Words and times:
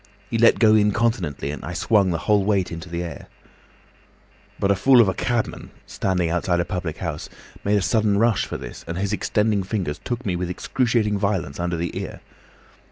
He 0.31 0.39
let 0.39 0.57
go 0.57 0.73
incontinently, 0.73 1.51
and 1.51 1.63
I 1.63 1.73
swung 1.73 2.09
the 2.09 2.17
whole 2.25 2.43
weight 2.43 2.71
into 2.71 2.89
the 2.89 3.03
air. 3.03 3.27
"But 4.59 4.71
a 4.71 4.75
fool 4.75 4.99
of 4.99 5.07
a 5.07 5.13
cabman, 5.13 5.69
standing 5.85 6.27
outside 6.27 6.59
a 6.59 6.65
public 6.65 6.97
house, 6.97 7.29
made 7.63 7.77
a 7.77 7.83
sudden 7.83 8.17
rush 8.17 8.47
for 8.47 8.57
this, 8.57 8.83
and 8.87 8.97
his 8.97 9.13
extending 9.13 9.61
fingers 9.61 9.99
took 10.03 10.25
me 10.25 10.35
with 10.35 10.49
excruciating 10.49 11.19
violence 11.19 11.59
under 11.59 11.77
the 11.77 11.95
ear. 12.01 12.19